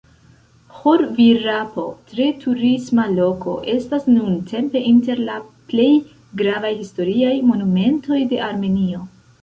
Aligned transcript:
Ĥor-Virapo, 0.77 1.83
tre 2.13 2.25
turisma 2.45 3.05
loko, 3.19 3.55
estas 3.75 4.09
nuntempe 4.15 4.83
inter 4.95 5.25
la 5.31 5.39
plej 5.73 5.89
gravaj 6.43 6.77
historiaj 6.83 7.39
monumentoj 7.53 8.23
de 8.35 8.47
Armenio. 8.53 9.09